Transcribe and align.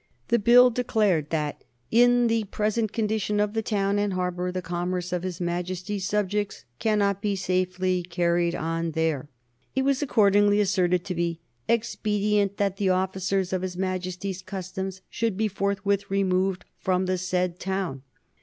The 0.29 0.39
Bill 0.39 0.71
declared 0.71 1.29
that 1.29 1.63
"in 1.91 2.25
the 2.25 2.45
present 2.45 2.91
condition 2.91 3.39
of 3.39 3.53
the 3.53 3.61
town 3.61 3.99
and 3.99 4.13
harbor 4.13 4.51
the 4.51 4.59
commerce 4.63 5.13
of 5.13 5.21
his 5.21 5.39
Majesty's 5.39 6.05
subjects 6.07 6.65
cannot 6.79 7.21
be 7.21 7.35
safely 7.35 8.01
carried 8.01 8.55
on 8.55 8.93
there." 8.93 9.29
It 9.75 9.83
was 9.83 10.01
accordingly 10.01 10.59
asserted 10.59 11.05
to 11.05 11.13
be 11.13 11.39
"expedient 11.67 12.57
that 12.57 12.77
the 12.77 12.89
officers 12.89 13.53
of 13.53 13.61
his 13.61 13.77
Majesty's 13.77 14.41
Customs 14.41 15.01
should 15.07 15.37
be 15.37 15.47
forthwith 15.47 16.09
removed 16.09 16.65
from 16.79 17.05
the 17.05 17.19
said 17.19 17.59
town." 17.59 18.01